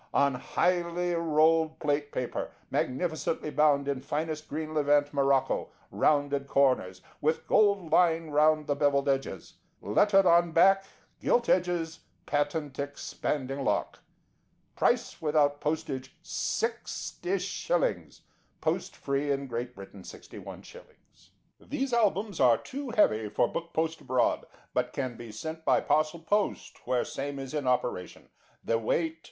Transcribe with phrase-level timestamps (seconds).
[0.15, 7.45] On highly rolled plate paper, magnificently bound in finest green Levant morocco, rounded corners, with
[7.45, 10.85] gold line round the bevelled edges, lettered on back,
[11.19, 13.99] gilt edges, patent expanding lock.
[14.75, 18.21] Price without postage, 60/;
[18.59, 20.83] post free in Great Britain, 61/.
[21.59, 26.87] These Albums are too heavy for book post abroad, but can be sent by parcel post
[26.87, 28.29] where same is in operation;
[28.65, 29.19] the weight is about 8 to 10 lbs.